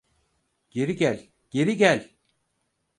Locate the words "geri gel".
0.69-1.29, 1.51-2.09